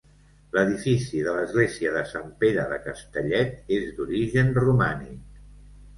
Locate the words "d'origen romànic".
3.99-5.41